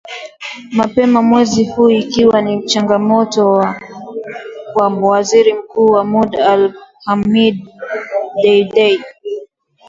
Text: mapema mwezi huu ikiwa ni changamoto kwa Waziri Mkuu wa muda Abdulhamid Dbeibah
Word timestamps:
mapema 0.71 1.21
mwezi 1.21 1.65
huu 1.65 1.89
ikiwa 1.89 2.41
ni 2.41 2.63
changamoto 2.63 3.65
kwa 4.73 4.87
Waziri 4.87 5.53
Mkuu 5.53 5.85
wa 5.85 6.03
muda 6.05 6.51
Abdulhamid 7.05 7.67
Dbeibah 8.43 9.03